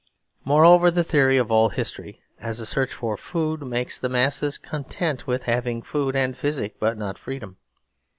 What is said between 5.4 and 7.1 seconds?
having food and physic, but